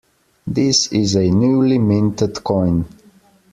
This 0.47 0.91
is 0.91 1.13
a 1.13 1.29
newly 1.29 1.77
minted 1.77 2.43
coin. 2.43 2.85